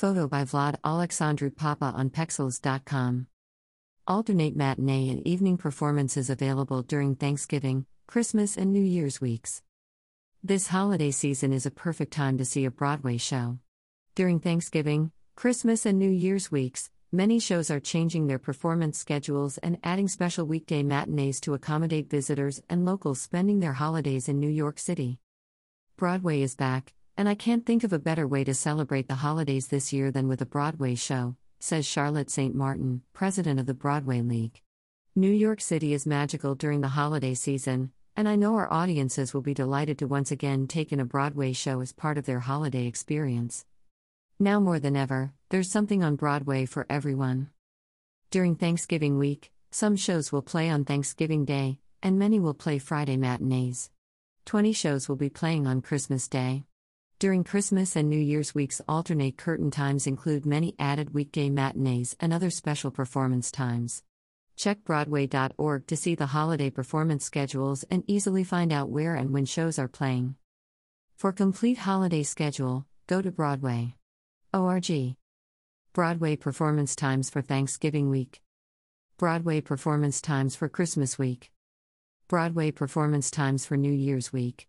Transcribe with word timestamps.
Photo 0.00 0.26
by 0.26 0.44
Vlad 0.44 0.76
Alexandru 0.82 1.50
Popa 1.50 1.92
on 1.94 2.08
Pexels.com. 2.08 3.26
Alternate 4.06 4.56
matinee 4.56 5.10
and 5.10 5.26
evening 5.26 5.58
performances 5.58 6.30
available 6.30 6.80
during 6.80 7.14
Thanksgiving, 7.14 7.84
Christmas, 8.06 8.56
and 8.56 8.72
New 8.72 8.82
Year's 8.82 9.20
weeks. 9.20 9.62
This 10.42 10.68
holiday 10.68 11.10
season 11.10 11.52
is 11.52 11.66
a 11.66 11.70
perfect 11.70 12.14
time 12.14 12.38
to 12.38 12.46
see 12.46 12.64
a 12.64 12.70
Broadway 12.70 13.18
show. 13.18 13.58
During 14.14 14.40
Thanksgiving, 14.40 15.12
Christmas, 15.36 15.84
and 15.84 15.98
New 15.98 16.08
Year's 16.08 16.50
weeks, 16.50 16.88
many 17.12 17.38
shows 17.38 17.70
are 17.70 17.78
changing 17.78 18.26
their 18.26 18.38
performance 18.38 18.96
schedules 18.98 19.58
and 19.58 19.76
adding 19.84 20.08
special 20.08 20.46
weekday 20.46 20.82
matinees 20.82 21.42
to 21.42 21.52
accommodate 21.52 22.08
visitors 22.08 22.62
and 22.70 22.86
locals 22.86 23.20
spending 23.20 23.60
their 23.60 23.74
holidays 23.74 24.30
in 24.30 24.40
New 24.40 24.48
York 24.48 24.78
City. 24.78 25.18
Broadway 25.98 26.40
is 26.40 26.56
back, 26.56 26.94
and 27.20 27.28
I 27.28 27.34
can't 27.34 27.66
think 27.66 27.84
of 27.84 27.92
a 27.92 27.98
better 27.98 28.26
way 28.26 28.44
to 28.44 28.54
celebrate 28.54 29.06
the 29.06 29.16
holidays 29.16 29.68
this 29.68 29.92
year 29.92 30.10
than 30.10 30.26
with 30.26 30.40
a 30.40 30.46
Broadway 30.46 30.94
show, 30.94 31.36
says 31.58 31.84
Charlotte 31.84 32.30
St. 32.30 32.54
Martin, 32.54 33.02
president 33.12 33.60
of 33.60 33.66
the 33.66 33.74
Broadway 33.74 34.22
League. 34.22 34.62
New 35.14 35.30
York 35.30 35.60
City 35.60 35.92
is 35.92 36.06
magical 36.06 36.54
during 36.54 36.80
the 36.80 36.88
holiday 36.88 37.34
season, 37.34 37.92
and 38.16 38.26
I 38.26 38.36
know 38.36 38.54
our 38.54 38.72
audiences 38.72 39.34
will 39.34 39.42
be 39.42 39.52
delighted 39.52 39.98
to 39.98 40.06
once 40.06 40.30
again 40.30 40.66
take 40.66 40.92
in 40.92 40.98
a 40.98 41.04
Broadway 41.04 41.52
show 41.52 41.82
as 41.82 41.92
part 41.92 42.16
of 42.16 42.24
their 42.24 42.40
holiday 42.40 42.86
experience. 42.86 43.66
Now 44.38 44.58
more 44.58 44.78
than 44.78 44.96
ever, 44.96 45.34
there's 45.50 45.70
something 45.70 46.02
on 46.02 46.16
Broadway 46.16 46.64
for 46.64 46.86
everyone. 46.88 47.50
During 48.30 48.54
Thanksgiving 48.54 49.18
week, 49.18 49.52
some 49.70 49.94
shows 49.94 50.32
will 50.32 50.40
play 50.40 50.70
on 50.70 50.86
Thanksgiving 50.86 51.44
Day, 51.44 51.80
and 52.02 52.18
many 52.18 52.40
will 52.40 52.54
play 52.54 52.78
Friday 52.78 53.18
matinees. 53.18 53.90
20 54.46 54.72
shows 54.72 55.06
will 55.06 55.16
be 55.16 55.28
playing 55.28 55.66
on 55.66 55.82
Christmas 55.82 56.26
Day. 56.26 56.64
During 57.20 57.44
Christmas 57.44 57.96
and 57.96 58.08
New 58.08 58.18
Year's 58.18 58.54
weeks, 58.54 58.80
alternate 58.88 59.36
curtain 59.36 59.70
times 59.70 60.06
include 60.06 60.46
many 60.46 60.74
added 60.78 61.12
weekday 61.12 61.50
matinees 61.50 62.16
and 62.18 62.32
other 62.32 62.48
special 62.48 62.90
performance 62.90 63.50
times. 63.50 64.02
Check 64.56 64.84
Broadway.org 64.84 65.86
to 65.86 65.96
see 65.98 66.14
the 66.14 66.28
holiday 66.28 66.70
performance 66.70 67.26
schedules 67.26 67.84
and 67.90 68.04
easily 68.06 68.42
find 68.42 68.72
out 68.72 68.88
where 68.88 69.14
and 69.16 69.34
when 69.34 69.44
shows 69.44 69.78
are 69.78 69.86
playing. 69.86 70.36
For 71.18 71.30
complete 71.30 71.76
holiday 71.76 72.22
schedule, 72.22 72.86
go 73.06 73.20
to 73.20 73.30
Broadway.org. 73.30 75.16
Broadway 75.92 76.36
performance 76.36 76.96
times 76.96 77.28
for 77.28 77.42
Thanksgiving 77.42 78.08
week. 78.08 78.40
Broadway 79.18 79.60
performance 79.60 80.22
times 80.22 80.56
for 80.56 80.70
Christmas 80.70 81.18
week. 81.18 81.52
Broadway 82.28 82.70
performance 82.70 83.30
times 83.30 83.66
for 83.66 83.76
New 83.76 83.92
Year's 83.92 84.32
week. 84.32 84.68